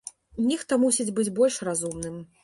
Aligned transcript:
Нехта 0.45 0.73
мусіць 0.83 1.13
быць 1.19 1.25
больш 1.39 1.59
разумным. 1.69 2.17